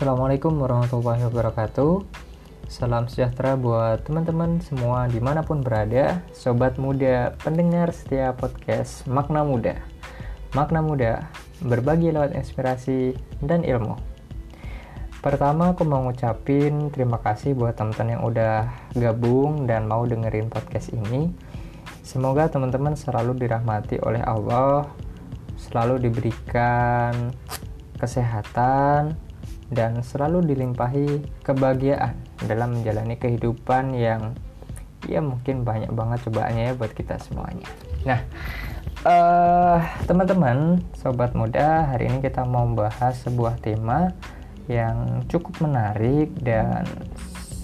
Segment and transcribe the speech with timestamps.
[0.00, 2.08] Assalamualaikum warahmatullahi wabarakatuh.
[2.72, 6.24] Salam sejahtera buat teman-teman semua di mana pun berada.
[6.32, 9.76] Sobat muda pendengar setiap podcast Makna Muda.
[10.56, 11.28] Makna Muda
[11.60, 13.12] berbagi lewat inspirasi
[13.44, 14.00] dan ilmu.
[15.20, 18.56] Pertama aku mau ngucapin terima kasih buat teman-teman yang udah
[18.96, 21.28] gabung dan mau dengerin podcast ini.
[22.00, 24.88] Semoga teman-teman selalu dirahmati oleh Allah
[25.60, 27.36] Selalu diberikan
[28.00, 29.28] kesehatan,
[29.70, 34.34] dan selalu dilimpahi kebahagiaan dalam menjalani kehidupan yang
[35.08, 37.70] ya mungkin banyak banget cobaannya ya buat kita semuanya.
[38.04, 38.20] Nah,
[39.06, 44.12] uh, teman-teman, sobat muda, hari ini kita mau membahas sebuah tema
[44.68, 46.84] yang cukup menarik dan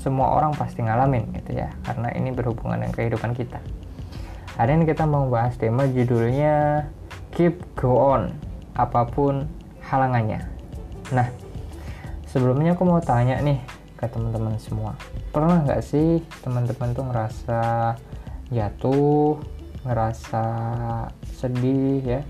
[0.01, 3.59] semua orang pasti ngalamin gitu ya, karena ini berhubungan dengan kehidupan kita.
[4.57, 6.89] Hari ini kita mau membahas tema judulnya
[7.37, 8.33] Keep Go On,
[8.73, 9.45] apa pun
[9.85, 10.41] halangannya.
[11.13, 11.29] Nah,
[12.37, 13.57] sebelumnya aku mau tanya nih
[13.97, 14.93] ke teman-teman semua.
[15.33, 17.61] Pernah nggak sih teman-teman tuh ngerasa
[18.53, 19.41] jatuh
[19.89, 20.45] ngerasa
[21.33, 22.21] sedih ya?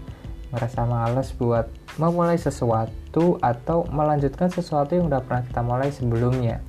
[0.55, 1.67] Ngerasa males buat
[1.99, 6.63] memulai sesuatu atau melanjutkan sesuatu yang udah pernah kita mulai sebelumnya?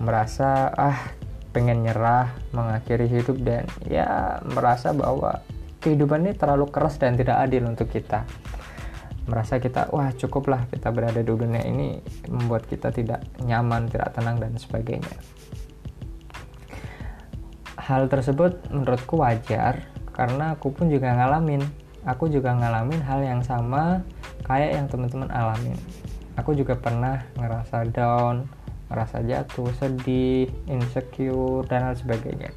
[0.00, 1.12] Merasa ah
[1.52, 5.44] pengen nyerah mengakhiri hidup dan ya merasa bahwa
[5.84, 8.24] kehidupan ini terlalu keras dan tidak adil untuk kita
[9.26, 11.98] merasa kita wah cukuplah kita berada di dunia ini
[12.30, 15.14] membuat kita tidak nyaman, tidak tenang dan sebagainya.
[17.74, 21.62] Hal tersebut menurutku wajar karena aku pun juga ngalamin.
[22.06, 24.06] Aku juga ngalamin hal yang sama
[24.46, 25.74] kayak yang teman-teman alamin.
[26.38, 28.46] Aku juga pernah ngerasa down,
[28.90, 32.54] ngerasa jatuh, sedih, insecure dan hal sebagainya.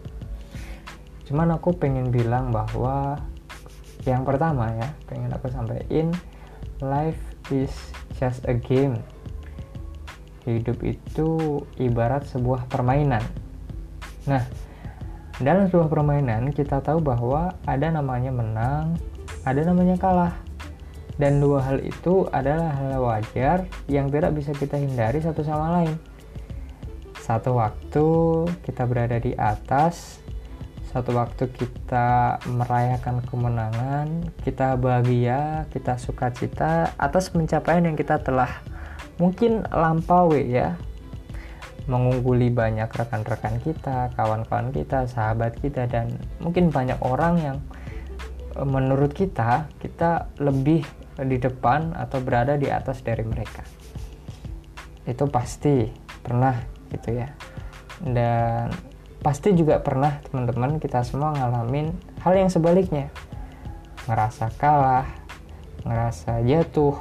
[1.25, 3.17] Cuman aku pengen bilang bahwa
[4.05, 6.13] yang pertama ya, pengen aku sampaikan
[6.79, 7.19] life
[7.51, 7.71] is
[8.19, 8.99] just a game.
[10.47, 13.21] Hidup itu ibarat sebuah permainan.
[14.25, 14.43] Nah,
[15.39, 18.99] dalam sebuah permainan kita tahu bahwa ada namanya menang,
[19.47, 20.35] ada namanya kalah.
[21.19, 25.99] Dan dua hal itu adalah hal wajar yang tidak bisa kita hindari satu sama lain.
[27.19, 28.07] Satu waktu
[28.63, 30.23] kita berada di atas,
[30.89, 38.49] satu waktu kita merayakan kemenangan, kita bahagia, kita sukacita atas pencapaian yang kita telah
[39.21, 40.73] mungkin lampaui ya.
[41.85, 46.09] Mengungguli banyak rekan-rekan kita, kawan-kawan kita, sahabat kita dan
[46.41, 47.57] mungkin banyak orang yang
[48.57, 50.85] e, menurut kita kita lebih
[51.17, 53.61] di depan atau berada di atas dari mereka.
[55.05, 55.85] Itu pasti
[56.21, 56.57] pernah
[56.93, 57.29] gitu ya.
[58.05, 58.88] Dan
[59.19, 61.91] pasti juga pernah teman-teman kita semua ngalamin
[62.23, 63.11] hal yang sebaliknya.
[64.07, 65.07] Ngerasa kalah
[65.83, 66.95] ngerasa jatuh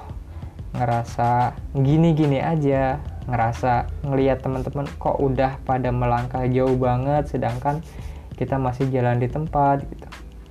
[0.68, 7.82] ngerasa gini-gini aja ngerasa ngelihat teman-teman kok udah pada melangkah jauh banget sedangkan
[8.38, 10.08] kita masih jalan di tempat gitu.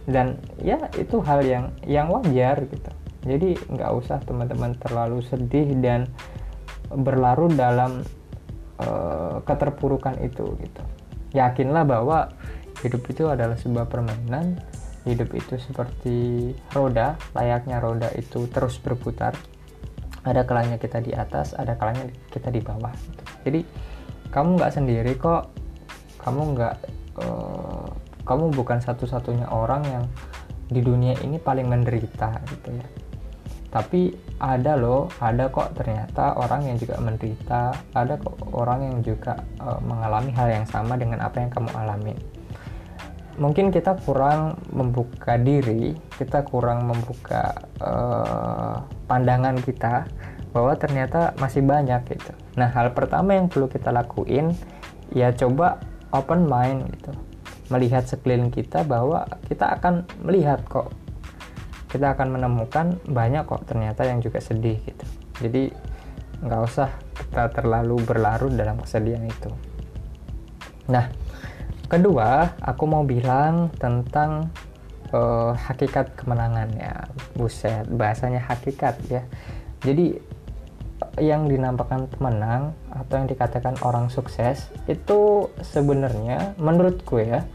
[0.07, 2.91] Dan ya itu hal yang yang wajar gitu.
[3.27, 6.07] Jadi nggak usah teman-teman terlalu sedih dan
[6.87, 8.07] berlarut dalam
[8.79, 10.83] uh, keterpurukan itu gitu
[11.37, 12.33] yakinlah bahwa
[12.81, 14.57] hidup itu adalah sebuah permainan
[15.07, 19.37] hidup itu seperti roda layaknya roda itu terus berputar.
[20.27, 22.91] Ada kalanya kita di atas ada kalanya kita di bawah.
[23.47, 23.63] Jadi
[24.33, 25.47] kamu nggak sendiri kok.
[26.19, 26.75] Kamu nggak
[27.23, 27.87] uh,
[28.27, 30.03] kamu bukan satu-satunya orang yang
[30.67, 33.06] di dunia ini paling menderita gitu ya
[33.77, 34.09] tapi
[34.41, 39.77] ada loh ada kok ternyata orang yang juga menderita ada kok orang yang juga uh,
[39.85, 42.17] mengalami hal yang sama dengan apa yang kamu alami.
[43.37, 50.09] Mungkin kita kurang membuka diri kita kurang membuka uh, pandangan kita
[50.49, 52.33] bahwa ternyata masih banyak gitu.
[52.57, 54.57] Nah hal pertama yang perlu kita lakuin
[55.13, 55.77] ya coba
[56.17, 57.13] open mind gitu.
[57.69, 60.89] Melihat sekeliling kita bahwa kita akan melihat kok
[61.87, 65.05] kita akan menemukan banyak kok ternyata yang juga sedih gitu.
[65.39, 65.71] Jadi
[66.43, 69.49] nggak usah kita terlalu berlarut dalam kesedihan itu.
[70.91, 71.09] Nah
[71.87, 74.51] kedua aku mau bilang tentang
[75.15, 76.95] uh, hakikat kemenangan ya.
[77.33, 79.23] Buset bahasanya hakikat ya.
[79.81, 80.19] Jadi
[81.17, 87.45] yang dinampakkan pemenang atau yang dikatakan orang sukses itu sebenarnya menurutku ya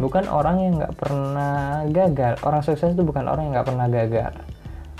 [0.00, 2.40] bukan orang yang nggak pernah gagal.
[2.40, 4.32] Orang sukses itu bukan orang yang nggak pernah gagal.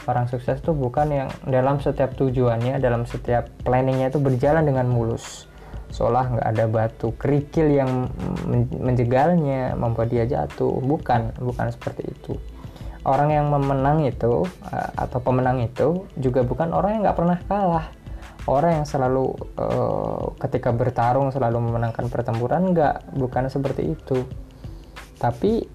[0.04, 5.48] Orang sukses itu bukan yang dalam setiap tujuannya dalam setiap planningnya itu berjalan dengan mulus.
[5.90, 8.12] Seolah nggak ada batu kerikil yang
[8.76, 10.78] menjegalnya membuat dia jatuh.
[10.84, 12.36] Bukan bukan seperti itu.
[13.00, 14.44] Orang yang memenang itu
[15.00, 17.86] atau pemenang itu juga bukan orang yang nggak pernah kalah.
[18.48, 24.24] Orang yang selalu uh, ketika bertarung selalu memenangkan pertempuran enggak bukan seperti itu
[25.20, 25.68] tapi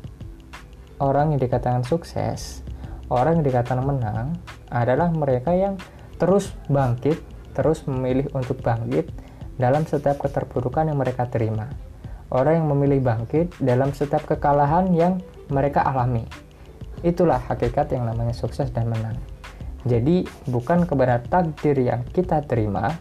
[0.98, 2.66] orang yang dikatakan sukses
[3.14, 4.36] orang yang dikatakan menang
[4.74, 5.78] adalah mereka yang
[6.18, 7.22] terus bangkit
[7.56, 9.08] terus memilih untuk bangkit
[9.56, 11.72] dalam setiap keterpurukan yang mereka terima.
[12.28, 16.28] Orang yang memilih bangkit dalam setiap kekalahan yang mereka alami.
[17.06, 19.16] Itulah hakikat yang namanya sukses dan menang.
[19.86, 22.98] Jadi bukan kepada takdir yang kita terima,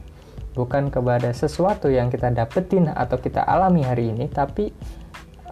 [0.53, 4.71] bukan kepada sesuatu yang kita dapetin atau kita alami hari ini, tapi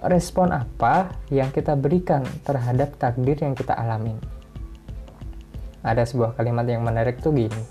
[0.06, 4.18] respon apa yang kita berikan terhadap takdir yang kita alami.
[5.82, 7.62] Ada sebuah kalimat yang menarik tuh gini.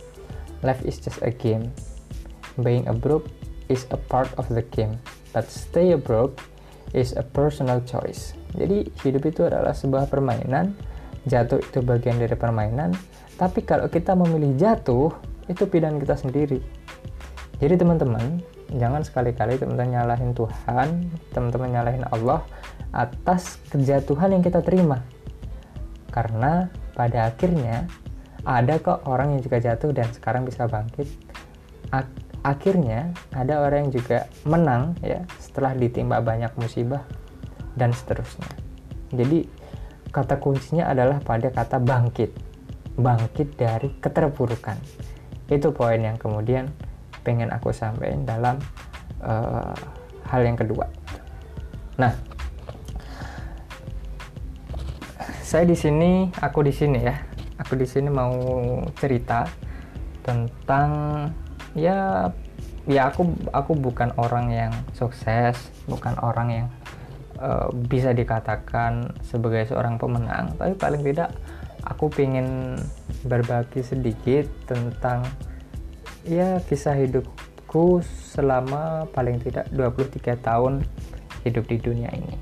[0.64, 1.72] Life is just a game.
[2.60, 3.28] Being a broke
[3.72, 5.00] is a part of the game,
[5.32, 6.44] but stay a broke
[6.92, 8.36] is a personal choice.
[8.52, 10.76] Jadi hidup itu adalah sebuah permainan,
[11.24, 12.92] jatuh itu bagian dari permainan,
[13.40, 15.10] tapi kalau kita memilih jatuh,
[15.48, 16.60] itu pilihan kita sendiri.
[17.64, 18.44] Jadi teman-teman,
[18.76, 22.44] jangan sekali-kali teman-teman nyalahin Tuhan, teman-teman nyalahin Allah
[22.92, 25.04] atas kejatuhan yang kita terima.
[26.12, 27.88] Karena pada akhirnya
[28.44, 31.08] ada kok orang yang juga jatuh dan sekarang bisa bangkit.
[32.42, 37.06] akhirnya ada orang yang juga menang ya setelah ditimpa banyak musibah
[37.78, 38.50] dan seterusnya.
[39.14, 39.46] Jadi
[40.10, 42.32] kata kuncinya adalah pada kata bangkit
[43.00, 44.76] bangkit dari keterpurukan
[45.52, 46.72] itu poin yang kemudian
[47.22, 48.56] pengen aku sampaikan dalam
[49.22, 49.74] uh,
[50.28, 50.90] hal yang kedua.
[51.98, 52.14] Nah
[55.42, 57.16] saya di sini aku di sini ya.
[57.62, 58.34] Aku di sini mau
[58.98, 59.46] cerita
[60.26, 60.90] tentang
[61.78, 62.30] ya
[62.90, 66.68] ya aku aku bukan orang yang sukses bukan orang yang
[67.38, 70.58] uh, bisa dikatakan sebagai seorang pemenang.
[70.58, 71.36] Tapi paling tidak
[71.86, 72.78] aku pengen
[73.26, 75.26] berbagi sedikit tentang
[76.26, 80.86] ya kisah hidupku selama paling tidak 23 tahun
[81.42, 82.38] hidup di dunia ini.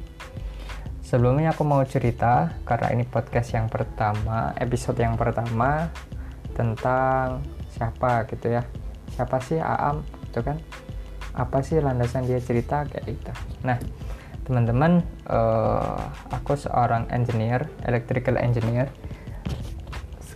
[1.00, 5.90] Sebelumnya aku mau cerita karena ini podcast yang pertama, episode yang pertama
[6.54, 7.42] tentang
[7.74, 8.62] siapa gitu ya.
[9.18, 10.62] Siapa sih Aam itu kan?
[11.34, 13.32] Apa sih landasan dia cerita kayak gitu.
[13.66, 13.82] Nah,
[14.46, 15.98] teman-teman, uh,
[16.30, 18.92] aku seorang engineer, electrical engineer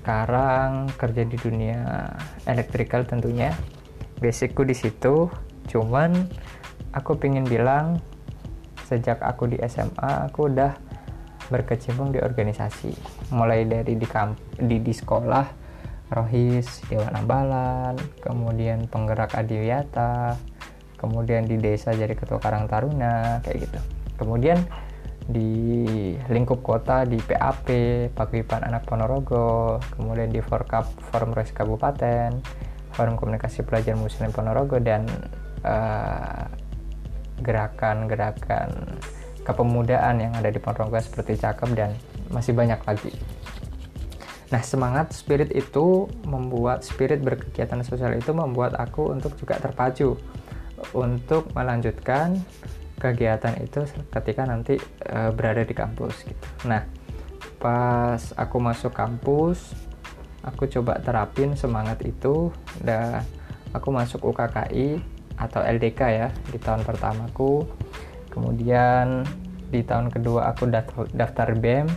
[0.04, 2.12] sekarang kerja di dunia
[2.48, 3.54] elektrikal tentunya.
[4.20, 5.28] Basicku di situ
[5.68, 6.28] cuman
[6.92, 8.00] aku pengen bilang
[8.84, 10.76] sejak aku di SMA aku udah
[11.52, 12.94] berkecimpung di organisasi.
[13.36, 15.64] Mulai dari di kamp di, di sekolah
[16.14, 20.38] rohis dewan ambalan kemudian penggerak adiwiyata
[21.02, 23.80] kemudian di desa jadi ketua karang taruna kayak gitu.
[24.16, 24.64] Kemudian
[25.28, 27.68] di lingkup kota di PAP
[28.12, 32.44] Paguyuban Anak Ponorogo kemudian di Forkap Forum Res Kabupaten
[32.92, 35.08] Forum Komunikasi Pelajar Muslim Ponorogo dan
[35.64, 36.52] gerakan
[37.44, 38.70] gerakan-gerakan
[39.44, 41.92] kepemudaan yang ada di Ponorogo seperti Cakep dan
[42.32, 43.12] masih banyak lagi.
[44.54, 50.14] Nah, semangat spirit itu membuat spirit berkegiatan sosial itu membuat aku untuk juga terpacu
[50.94, 52.38] untuk melanjutkan
[52.98, 56.48] kegiatan itu ketika nanti e, berada di kampus gitu.
[56.70, 56.86] Nah,
[57.58, 59.74] pas aku masuk kampus,
[60.46, 62.52] aku coba terapin semangat itu
[62.84, 63.24] dan
[63.74, 65.02] aku masuk UKKI
[65.40, 67.66] atau LDK ya di tahun pertamaku.
[68.30, 69.26] Kemudian
[69.70, 70.70] di tahun kedua aku
[71.14, 71.90] daftar BEM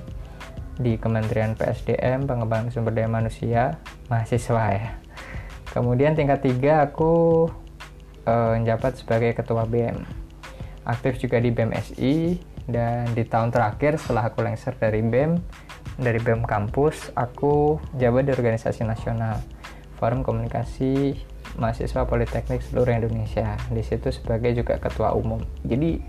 [0.76, 4.90] di Kementerian PSDM Pengembangan Sumber Daya Manusia mahasiswa ya.
[5.73, 7.47] Kemudian tingkat tiga aku
[8.25, 10.25] e, menjabat sebagai ketua BEM
[10.87, 15.38] aktif juga di BEM SI dan di tahun terakhir setelah aku lengser dari BEM
[15.99, 19.43] dari BEM kampus aku jabat di organisasi nasional
[19.97, 21.16] Forum Komunikasi
[21.57, 23.57] Mahasiswa Politeknik seluruh Indonesia.
[23.73, 25.40] Di situ sebagai juga ketua umum.
[25.64, 26.05] Jadi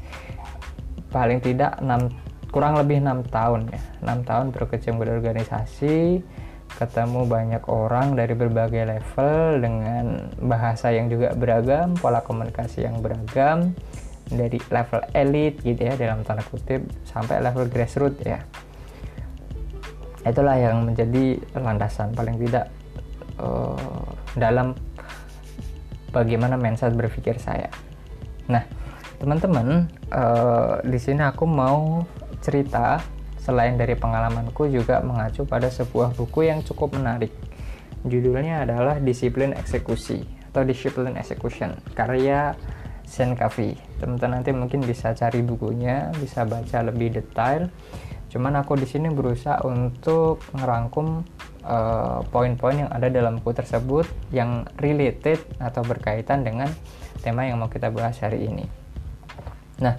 [1.07, 3.79] paling tidak 6 kurang lebih enam tahun ya.
[4.03, 6.19] Enam tahun berkecimpung di organisasi
[6.67, 13.72] ketemu banyak orang dari berbagai level dengan bahasa yang juga beragam pola komunikasi yang beragam
[14.27, 18.43] dari level elit gitu ya dalam tanda kutip sampai level grassroots ya.
[20.27, 22.67] Itulah yang menjadi landasan paling tidak
[23.39, 24.75] uh, dalam
[26.12, 27.72] bagaimana mindset berpikir saya.
[28.51, 28.63] Nah
[29.17, 32.03] teman-teman uh, di sini aku mau
[32.43, 33.01] cerita
[33.41, 37.31] selain dari pengalamanku juga mengacu pada sebuah buku yang cukup menarik.
[38.03, 42.55] Judulnya adalah disiplin eksekusi atau disiplin execution karya
[43.07, 43.73] Sen Kavi
[44.03, 47.71] teman-teman nanti mungkin bisa cari bukunya bisa baca lebih detail
[48.27, 51.23] cuman aku di sini berusaha untuk ngerangkum
[51.63, 56.67] uh, poin-poin yang ada dalam buku tersebut yang related atau berkaitan dengan
[57.23, 58.65] tema yang mau kita bahas hari ini.
[59.83, 59.93] Nah,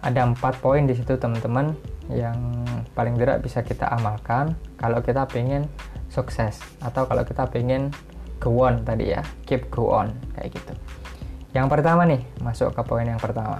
[0.00, 1.76] ada empat poin di situ teman-teman
[2.10, 2.64] yang
[2.96, 5.68] paling tidak bisa kita amalkan kalau kita pengen
[6.10, 7.94] sukses atau kalau kita pengen
[8.42, 10.74] go on tadi ya, keep go on kayak gitu.
[11.50, 13.58] Yang pertama nih, masuk ke poin yang pertama.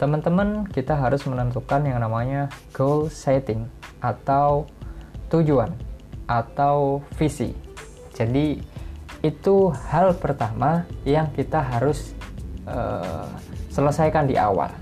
[0.00, 3.68] Teman-teman, kita harus menentukan yang namanya goal setting
[4.00, 4.64] atau
[5.28, 5.68] tujuan
[6.24, 7.52] atau visi.
[8.16, 8.62] Jadi,
[9.20, 9.56] itu
[9.90, 12.16] hal pertama yang kita harus
[12.64, 13.28] uh,
[13.68, 14.72] selesaikan di awal.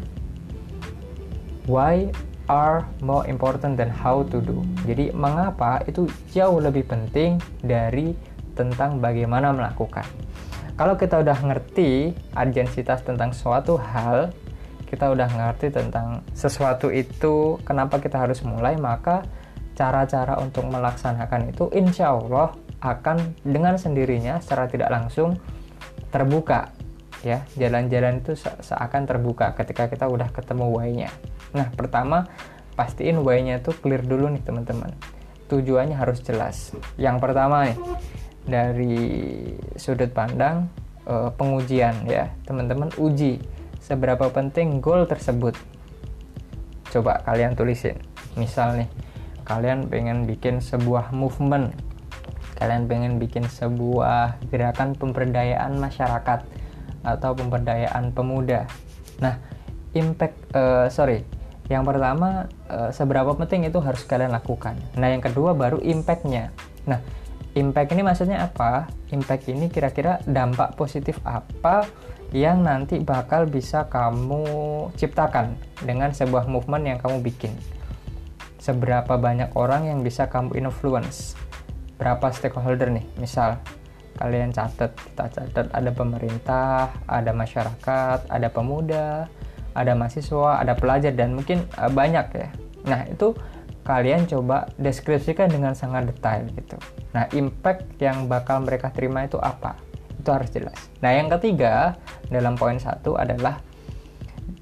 [1.66, 2.14] Why
[2.46, 4.62] are more important than how to do.
[4.86, 8.14] Jadi, mengapa itu jauh lebih penting dari
[8.54, 10.06] tentang bagaimana melakukan
[10.76, 14.30] kalau kita udah ngerti agensitas tentang suatu hal
[14.87, 19.26] kita udah ngerti tentang sesuatu itu kenapa kita harus mulai maka
[19.75, 25.37] cara-cara untuk melaksanakan itu insya Allah akan dengan sendirinya secara tidak langsung
[26.14, 26.71] terbuka
[27.26, 27.42] ya.
[27.59, 31.11] Jalan-jalan itu seakan terbuka ketika kita udah ketemu why-nya.
[31.52, 32.30] Nah pertama
[32.78, 34.95] pastiin why-nya itu clear dulu nih teman-teman.
[35.50, 36.73] Tujuannya harus jelas.
[36.95, 37.78] Yang pertama nih
[38.46, 38.96] dari
[39.74, 40.70] sudut pandang
[41.04, 42.30] uh, pengujian ya.
[42.46, 43.42] Teman-teman uji
[43.82, 45.54] seberapa penting goal tersebut.
[46.90, 47.98] Coba kalian tulisin.
[48.38, 48.90] Misal nih
[49.46, 51.74] kalian pengen bikin sebuah movement.
[52.56, 56.40] Kalian pengen bikin sebuah gerakan pemberdayaan masyarakat
[57.04, 58.64] atau pemberdayaan pemuda.
[59.20, 59.38] Nah
[59.92, 61.26] impact uh, sorry.
[61.66, 64.78] Yang pertama uh, seberapa penting itu harus kalian lakukan.
[64.94, 66.54] Nah yang kedua baru impactnya.
[66.86, 67.02] Nah
[67.56, 68.84] Impact ini maksudnya apa?
[69.08, 71.88] Impact ini kira-kira dampak positif apa
[72.36, 74.44] yang nanti bakal bisa kamu
[74.92, 77.56] ciptakan dengan sebuah movement yang kamu bikin.
[78.60, 81.32] Seberapa banyak orang yang bisa kamu influence?
[81.96, 83.08] Berapa stakeholder nih?
[83.16, 83.56] Misal
[84.20, 89.32] kalian catat, kita catat ada pemerintah, ada masyarakat, ada pemuda,
[89.72, 92.48] ada mahasiswa, ada pelajar dan mungkin uh, banyak ya.
[92.84, 93.32] Nah, itu
[93.87, 96.75] kalian coba deskripsikan dengan sangat detail gitu.
[97.14, 99.78] Nah, impact yang bakal mereka terima itu apa?
[100.19, 100.75] Itu harus jelas.
[100.99, 101.95] Nah, yang ketiga
[102.26, 103.62] dalam poin satu adalah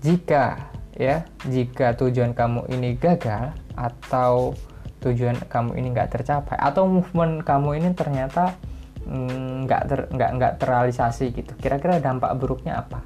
[0.04, 4.52] jika ya, jika tujuan kamu ini gagal atau
[5.00, 8.56] tujuan kamu ini nggak tercapai atau movement kamu ini ternyata
[9.04, 11.52] mm, nggak ter, nggak nggak terrealisasi gitu.
[11.56, 13.00] Kira-kira dampak buruknya apa?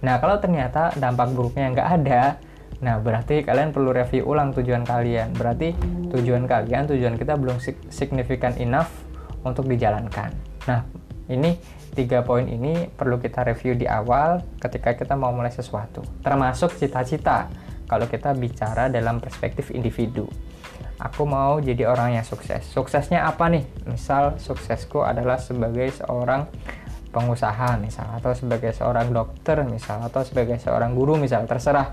[0.00, 2.22] Nah, kalau ternyata dampak buruknya nggak ada,
[2.80, 5.36] Nah, berarti kalian perlu review ulang tujuan kalian.
[5.36, 5.76] Berarti
[6.08, 7.60] tujuan kalian, tujuan kita belum
[7.92, 8.88] signifikan enough
[9.44, 10.32] untuk dijalankan.
[10.64, 10.80] Nah,
[11.28, 11.60] ini
[11.92, 16.00] tiga poin ini perlu kita review di awal ketika kita mau mulai sesuatu.
[16.24, 17.52] Termasuk cita-cita
[17.84, 20.24] kalau kita bicara dalam perspektif individu.
[21.00, 22.64] Aku mau jadi orang yang sukses.
[22.68, 23.64] Suksesnya apa nih?
[23.88, 26.44] Misal suksesku adalah sebagai seorang
[27.10, 31.90] pengusaha misal atau sebagai seorang dokter misal atau sebagai seorang guru misal terserah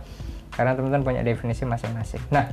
[0.57, 2.19] karena teman-teman punya definisi masing-masing.
[2.33, 2.49] Nah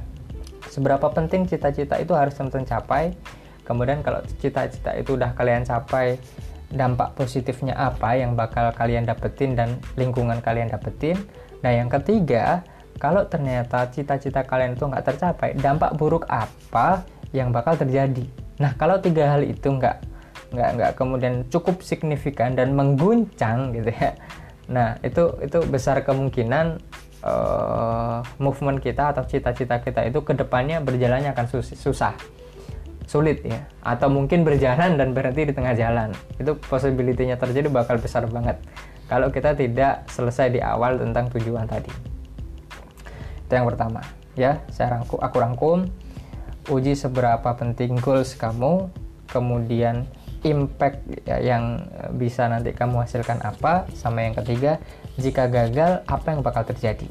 [0.68, 3.16] seberapa penting cita-cita itu harus teman-teman capai?
[3.64, 6.20] Kemudian kalau cita-cita itu udah kalian capai
[6.68, 11.16] dampak positifnya apa yang bakal kalian dapetin dan lingkungan kalian dapetin?
[11.64, 12.60] Nah yang ketiga
[13.00, 18.28] kalau ternyata cita-cita kalian itu nggak tercapai dampak buruk apa yang bakal terjadi?
[18.60, 19.96] Nah kalau tiga hal itu nggak
[20.54, 24.12] nggak nggak kemudian cukup signifikan dan mengguncang gitu ya.
[24.68, 26.78] Nah itu itu besar kemungkinan
[27.24, 32.12] uh, movement kita atau cita-cita kita itu ke depannya berjalannya akan sus susah
[33.04, 33.64] sulit ya.
[33.84, 36.12] Atau mungkin berjalan dan berhenti di tengah jalan.
[36.40, 38.56] Itu possibility-nya terjadi bakal besar banget.
[39.08, 41.92] Kalau kita tidak selesai di awal tentang tujuan tadi.
[43.44, 44.00] Itu yang pertama
[44.34, 44.64] ya.
[44.72, 45.78] Saya rangkum aku rangkum
[46.72, 48.88] uji seberapa penting goals kamu
[49.28, 50.08] kemudian
[50.44, 51.80] impact ya, yang
[52.14, 54.78] bisa nanti kamu hasilkan apa sama yang ketiga
[55.16, 57.08] jika gagal apa yang bakal terjadi?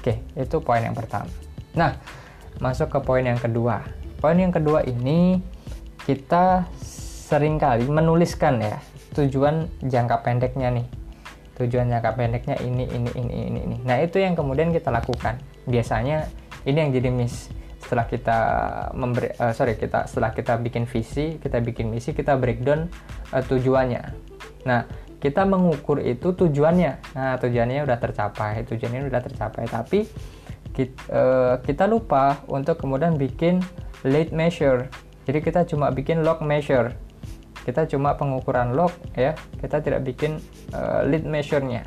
[0.00, 1.28] Oke itu poin yang pertama.
[1.76, 1.98] Nah
[2.62, 3.84] masuk ke poin yang kedua.
[4.22, 5.42] Poin yang kedua ini
[6.06, 6.70] kita
[7.30, 8.78] sering kali menuliskan ya
[9.12, 10.86] tujuan jangka pendeknya nih.
[11.60, 13.76] Tujuan jangka pendeknya ini ini ini ini ini.
[13.84, 15.36] Nah itu yang kemudian kita lakukan.
[15.68, 16.24] Biasanya
[16.64, 17.52] ini yang jadi miss
[17.90, 18.38] setelah kita
[18.94, 22.86] memberi uh, sorry kita setelah kita bikin visi kita bikin misi kita breakdown
[23.34, 24.14] uh, tujuannya.
[24.62, 24.86] Nah
[25.18, 27.18] kita mengukur itu tujuannya.
[27.18, 29.66] Nah tujuannya udah tercapai tujuannya udah tercapai.
[29.66, 30.06] Tapi
[30.70, 33.58] kita, uh, eh, kita lupa untuk kemudian bikin
[34.06, 34.86] late measure.
[35.26, 36.94] Jadi kita cuma bikin log measure.
[37.66, 39.34] Kita cuma pengukuran log ya.
[39.58, 40.38] Kita tidak bikin
[40.70, 41.82] uh, lead measure-nya.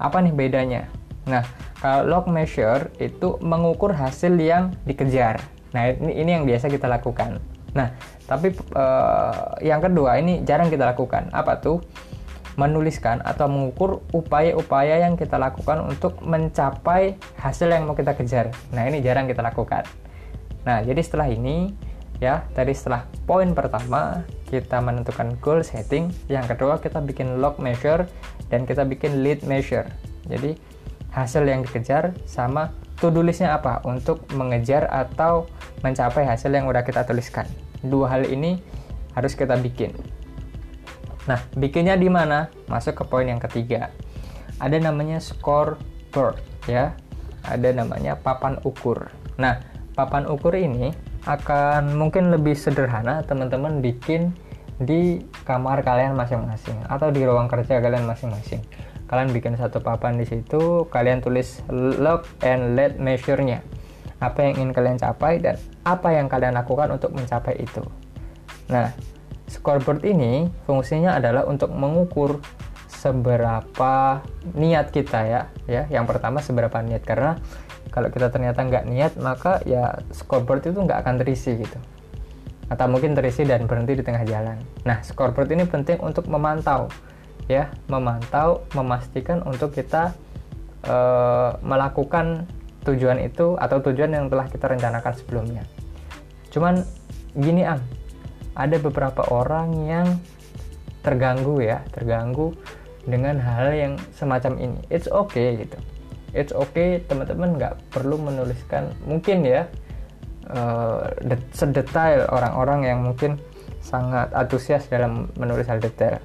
[0.00, 0.88] Apa nih bedanya
[1.28, 1.44] Nah,
[1.80, 5.40] kalau log measure itu mengukur hasil yang dikejar.
[5.76, 7.40] Nah, ini, ini yang biasa kita lakukan.
[7.76, 7.94] Nah,
[8.26, 11.30] tapi uh, yang kedua ini jarang kita lakukan.
[11.30, 11.84] Apa tuh?
[12.58, 18.50] Menuliskan atau mengukur upaya-upaya yang kita lakukan untuk mencapai hasil yang mau kita kejar.
[18.74, 19.86] Nah, ini jarang kita lakukan.
[20.66, 21.72] Nah, jadi setelah ini
[22.20, 28.04] ya, tadi setelah poin pertama kita menentukan goal setting, yang kedua kita bikin log measure
[28.50, 29.86] dan kita bikin lead measure.
[30.26, 30.58] Jadi
[31.10, 35.48] hasil yang dikejar sama to-do listnya apa untuk mengejar atau
[35.80, 37.48] mencapai hasil yang udah kita tuliskan.
[37.80, 38.60] Dua hal ini
[39.16, 39.96] harus kita bikin.
[41.26, 42.52] Nah, bikinnya di mana?
[42.68, 43.88] Masuk ke poin yang ketiga.
[44.60, 46.38] Ada namanya scoreboard
[46.68, 46.92] ya.
[47.44, 49.08] Ada namanya papan ukur.
[49.40, 49.64] Nah,
[49.96, 50.92] papan ukur ini
[51.24, 54.32] akan mungkin lebih sederhana teman-teman bikin
[54.80, 58.64] di kamar kalian masing-masing atau di ruang kerja kalian masing-masing
[59.10, 61.66] kalian bikin satu papan di situ kalian tulis
[61.98, 63.58] log and lead measure-nya.
[64.22, 67.82] Apa yang ingin kalian capai dan apa yang kalian lakukan untuk mencapai itu.
[68.70, 68.94] Nah
[69.50, 72.38] scoreboard ini fungsinya adalah untuk mengukur
[72.86, 74.22] seberapa
[74.54, 75.90] niat kita ya ya.
[75.90, 77.02] Yang pertama seberapa niat.
[77.02, 77.34] Karena
[77.90, 81.78] kalau kita ternyata nggak niat maka ya scoreboard itu nggak akan terisi gitu.
[82.70, 84.62] Atau mungkin terisi dan berhenti di tengah jalan.
[84.86, 86.86] Nah scoreboard ini penting untuk memantau
[87.50, 90.14] ya memantau memastikan untuk kita
[90.86, 90.96] e,
[91.66, 92.46] melakukan
[92.86, 95.66] tujuan itu atau tujuan yang telah kita rencanakan sebelumnya.
[96.54, 96.86] Cuman
[97.34, 97.82] gini am
[98.54, 100.06] ada beberapa orang yang
[101.02, 102.54] terganggu ya terganggu
[103.02, 104.78] dengan hal yang semacam ini.
[104.86, 105.78] It's okay gitu.
[106.30, 109.66] It's okay teman-teman nggak perlu menuliskan mungkin ya
[110.54, 111.10] uh,
[111.50, 113.42] sedetail orang-orang yang mungkin
[113.82, 116.22] sangat antusias dalam menulis hal detail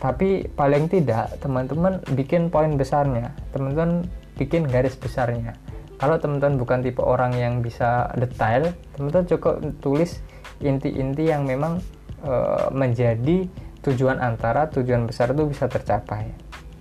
[0.00, 3.36] tapi paling tidak teman-teman bikin poin besarnya.
[3.52, 4.08] Teman-teman
[4.40, 5.52] bikin garis besarnya.
[6.00, 10.24] Kalau teman-teman bukan tipe orang yang bisa detail teman-teman cukup tulis
[10.64, 11.84] inti-inti yang memang
[12.24, 12.32] e,
[12.72, 13.44] menjadi
[13.84, 16.32] tujuan antara tujuan besar itu bisa tercapai.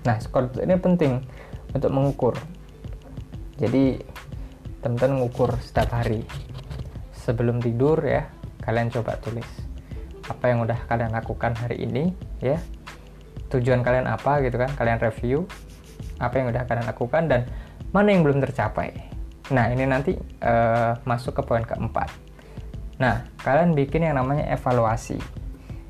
[0.08, 1.20] Nah skor ini penting
[1.76, 2.40] untuk mengukur.
[3.60, 4.00] Jadi
[4.80, 6.24] teman-teman mengukur setiap hari.
[7.12, 8.32] Sebelum tidur ya
[8.64, 9.68] kalian coba tulis
[10.30, 12.62] apa yang udah kalian lakukan hari ini ya
[13.50, 15.46] tujuan kalian apa gitu kan kalian review
[16.22, 17.42] apa yang udah kalian lakukan dan
[17.90, 18.94] mana yang belum tercapai.
[19.50, 20.14] Nah ini nanti
[20.46, 22.12] uh, masuk ke poin keempat.
[23.02, 25.18] Nah kalian bikin yang namanya evaluasi.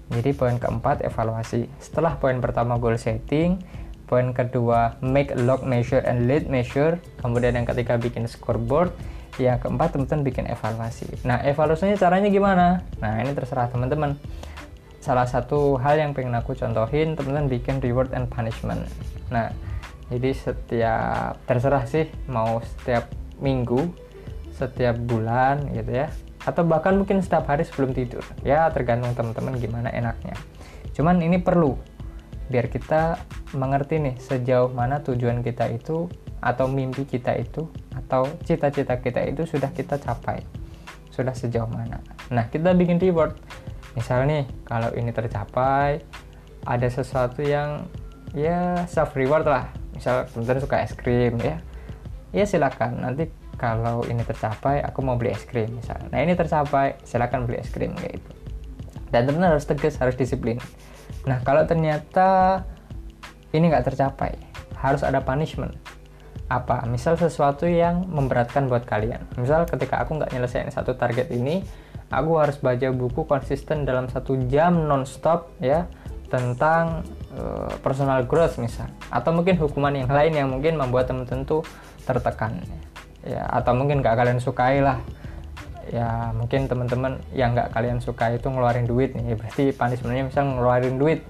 [0.09, 1.69] Jadi poin keempat evaluasi.
[1.77, 3.59] Setelah poin pertama goal setting
[4.09, 6.97] poin kedua make log measure and lead measure.
[7.21, 8.89] Kemudian yang ketiga bikin scoreboard.
[9.37, 11.23] Yang keempat teman-teman bikin evaluasi.
[11.23, 12.83] Nah evaluasinya caranya gimana?
[12.99, 14.19] Nah ini terserah teman-teman
[15.09, 18.85] salah satu hal yang pengen aku contohin teman-teman bikin reward and punishment.
[19.33, 19.49] Nah
[20.13, 23.09] jadi setiap terserah sih mau setiap
[23.41, 23.89] minggu
[24.53, 26.13] setiap bulan gitu ya.
[26.45, 28.21] Atau bahkan mungkin setiap hari sebelum tidur.
[28.45, 30.37] Ya tergantung teman-teman gimana enaknya.
[30.93, 31.73] Cuman ini perlu
[32.53, 33.17] biar kita
[33.57, 36.05] mengerti nih sejauh mana tujuan kita itu
[36.37, 37.65] atau mimpi kita itu
[37.97, 40.45] atau cita-cita kita itu sudah kita capai.
[41.09, 41.97] Sudah sejauh mana.
[42.29, 43.33] Nah kita bikin reward
[43.99, 45.99] misal nih kalau ini tercapai
[46.63, 47.83] ada sesuatu yang
[48.31, 49.67] ya self reward lah.
[49.91, 51.59] Misal teman-teman suka es krim ya.
[52.31, 53.03] Ya silakan.
[53.03, 53.27] Nanti
[53.59, 55.99] kalau ini tercapai aku mau beli es krim misal.
[56.07, 58.31] Nah ini tercapai silakan beli es krim kayak itu
[59.09, 60.57] dan teman-teman harus tegas harus disiplin.
[61.25, 62.61] Nah kalau ternyata
[63.53, 64.37] ini nggak tercapai
[64.77, 65.73] harus ada punishment.
[66.49, 66.85] Apa?
[66.89, 69.21] Misal sesuatu yang memberatkan buat kalian.
[69.37, 71.61] Misal ketika aku nggak nyelesain satu target ini
[72.09, 75.85] aku harus baca buku konsisten dalam satu jam nonstop ya
[76.29, 77.01] tentang
[77.33, 78.89] uh, personal growth misal.
[79.09, 81.61] Atau mungkin hukuman yang lain yang mungkin membuat teman-teman tuh
[82.05, 82.61] tertekan
[83.25, 83.45] ya.
[83.49, 85.01] Atau mungkin gak kalian sukai lah.
[85.89, 89.33] Ya mungkin teman-teman yang gak kalian suka itu ngeluarin duit nih.
[89.37, 91.25] Berarti punishmentnya misal ngeluarin duit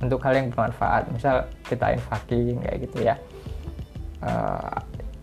[0.00, 1.12] untuk hal yang bermanfaat.
[1.12, 3.16] Misal kita infaking kayak gitu ya.
[4.24, 4.76] Uh,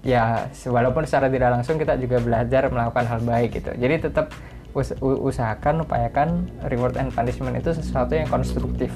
[0.06, 3.74] ya walaupun secara tidak langsung kita juga belajar melakukan hal baik gitu.
[3.74, 4.30] Jadi tetap
[4.76, 8.92] us usahakan upayakan reward and punishment itu sesuatu yang konstruktif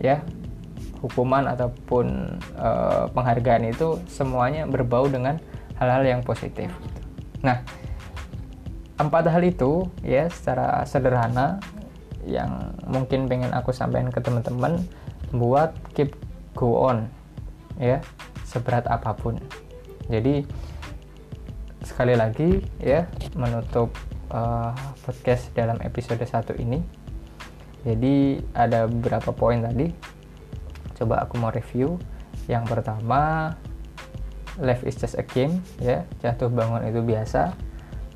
[0.00, 0.24] ya.
[1.04, 5.36] Hukuman ataupun uh, penghargaan itu semuanya berbau dengan
[5.76, 6.72] hal-hal yang positif
[7.44, 7.60] nah
[8.96, 11.60] empat hal itu ya secara sederhana
[12.24, 14.82] yang mungkin pengen aku sampaikan ke teman-teman
[15.30, 16.16] buat keep
[16.56, 17.06] go on
[17.76, 18.00] ya
[18.42, 19.36] seberat apa pun.
[20.08, 20.42] Jadi
[21.84, 23.06] sekali lagi ya
[23.38, 23.92] menutup
[24.36, 24.76] uh,
[25.08, 26.84] podcast dalam episode 1 ini.
[27.88, 29.88] Jadi ada beberapa poin tadi.
[31.00, 31.96] Coba aku mau review.
[32.44, 33.54] Yang pertama,
[34.60, 36.04] life is just a game ya.
[36.20, 37.56] Jatuh bangun itu biasa.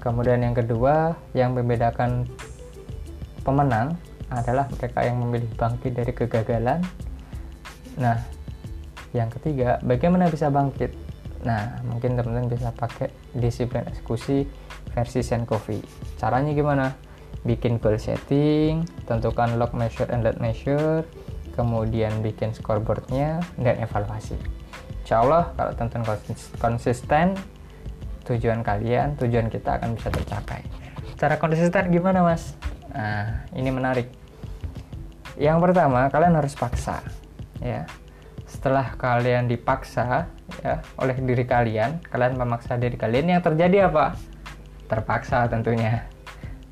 [0.00, 2.24] kemudian yang kedua yang membedakan
[3.44, 4.00] pemenang
[4.32, 6.80] adalah mereka yang memilih bangkit dari kegagalan
[8.00, 8.16] nah
[9.12, 10.96] yang ketiga bagaimana bisa bangkit
[11.44, 14.48] nah mungkin teman-teman bisa pakai disiplin eksekusi
[14.92, 15.78] versi Senkofi
[16.18, 16.86] caranya gimana?
[17.40, 21.08] Bikin goal setting tentukan log measure and lead measure
[21.56, 24.36] kemudian bikin scoreboardnya dan evaluasi.
[25.02, 26.04] Insya Allah kalau tonton
[26.60, 27.34] konsisten
[28.28, 30.62] tujuan kalian tujuan kita akan bisa tercapai.
[31.16, 32.54] Cara konsisten gimana mas?
[32.92, 34.12] Nah ini menarik.
[35.40, 37.00] Yang pertama kalian harus paksa
[37.64, 37.88] ya.
[38.44, 40.28] Setelah kalian dipaksa
[40.60, 44.18] ya oleh diri kalian kalian memaksa diri kalian yang terjadi apa
[44.90, 46.02] terpaksa tentunya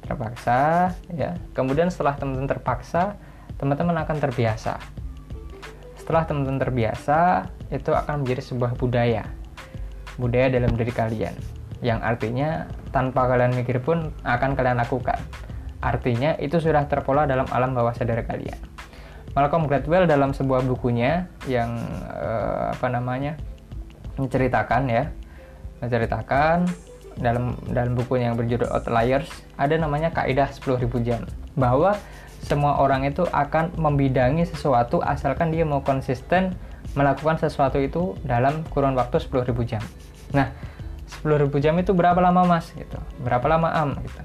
[0.03, 3.15] terpaksa ya kemudian setelah teman-teman terpaksa
[3.57, 4.83] teman-teman akan terbiasa
[6.09, 9.29] setelah teman-teman terbiasa, itu akan menjadi sebuah budaya.
[10.17, 11.37] Budaya dalam diri kalian.
[11.85, 12.65] Yang artinya
[12.97, 15.21] tanpa kalian mikir pun akan kalian lakukan.
[15.85, 18.57] Artinya itu sudah terpola dalam alam bawah sadar kalian.
[19.37, 21.77] Malcolm Gladwell dalam sebuah bukunya yang
[22.09, 23.37] eh, apa namanya
[24.17, 25.13] menceritakan ya
[25.85, 26.65] menceritakan
[27.19, 29.29] dalam dalam bukunya yang berjudul Outliers
[29.59, 31.27] ada namanya kaidah 10.000 jam
[31.59, 31.99] bahwa
[32.43, 36.55] semua orang itu akan membidangi sesuatu asalkan dia mau konsisten
[36.95, 39.83] melakukan sesuatu itu dalam kurun waktu 10.000 jam.
[40.33, 40.55] Nah,
[41.23, 42.71] 10.000 jam itu berapa lama mas?
[42.73, 42.97] Gitu.
[43.21, 43.99] Berapa lama am?
[44.01, 44.21] Gitu.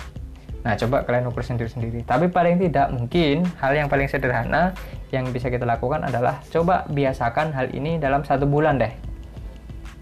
[0.63, 2.07] Nah, coba kalian ukur sendiri-sendiri.
[2.07, 4.71] Tapi paling tidak mungkin hal yang paling sederhana
[5.11, 8.93] yang bisa kita lakukan adalah coba biasakan hal ini dalam satu bulan deh.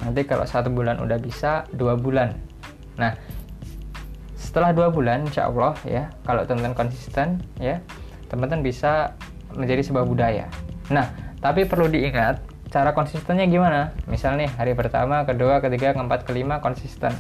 [0.06, 2.51] Nanti kalau satu bulan udah bisa, dua bulan.
[3.00, 3.16] Nah,
[4.36, 7.80] setelah dua bulan, insya Allah ya, kalau teman-teman konsisten ya,
[8.28, 9.16] teman-teman bisa
[9.56, 10.48] menjadi sebuah budaya.
[10.92, 11.08] Nah,
[11.40, 13.92] tapi perlu diingat cara konsistennya gimana?
[14.08, 17.12] Misal nih hari pertama, kedua, ketiga, keempat, kelima konsisten.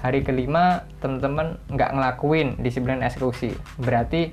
[0.00, 3.52] Hari kelima teman-teman nggak ngelakuin disiplin eksekusi.
[3.80, 4.32] Berarti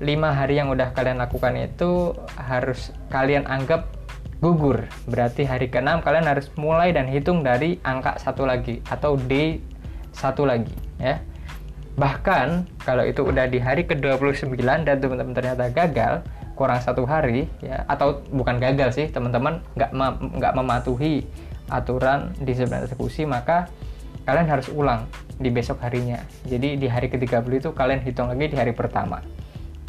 [0.00, 3.92] lima hari yang udah kalian lakukan itu harus kalian anggap
[4.40, 4.88] gugur.
[5.04, 9.60] Berarti hari keenam kalian harus mulai dan hitung dari angka satu lagi atau D
[10.20, 11.16] satu lagi ya.
[11.96, 16.24] Bahkan kalau itu udah di hari ke-29 dan teman-teman ternyata gagal,
[16.60, 19.96] kurang satu hari ya atau bukan gagal sih teman-teman nggak
[20.36, 21.24] nggak mematuhi
[21.72, 23.64] aturan disiplin eksekusi maka
[24.28, 25.08] kalian harus ulang
[25.40, 29.24] di besok harinya jadi di hari ke-30 itu kalian hitung lagi di hari pertama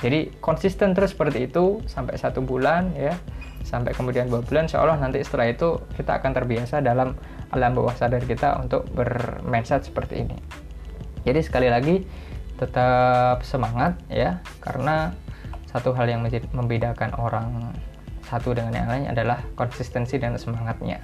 [0.02, 3.14] jadi konsisten terus seperti itu sampai satu bulan ya.
[3.62, 7.14] Sampai kemudian dua bulan insya Allah nanti setelah itu kita akan terbiasa dalam
[7.54, 10.38] alam bawah sadar kita untuk bermindset seperti ini.
[11.22, 12.02] Jadi sekali lagi
[12.58, 14.42] tetap semangat ya.
[14.58, 15.14] Karena
[15.70, 17.70] satu hal yang membedakan orang
[18.26, 20.98] satu dengan yang lain adalah konsistensi dan semangatnya.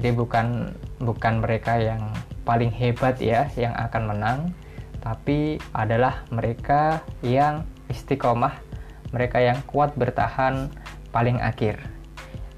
[0.00, 0.72] Jadi bukan
[1.04, 2.00] bukan mereka yang
[2.48, 4.38] paling hebat ya yang akan menang,
[5.04, 8.54] tapi adalah mereka yang istiqomah,
[9.10, 10.70] mereka yang kuat bertahan
[11.10, 11.82] paling akhir.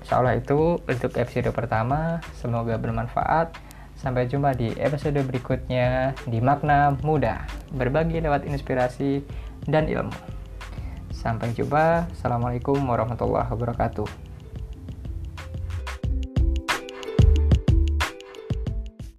[0.05, 3.57] Insya Allah itu untuk episode pertama, semoga bermanfaat.
[3.97, 9.23] Sampai jumpa di episode berikutnya di Makna Muda, berbagi lewat inspirasi
[9.71, 10.13] dan ilmu.
[11.15, 12.11] Sampai jumpa.
[12.11, 14.22] Assalamualaikum warahmatullahi wabarakatuh.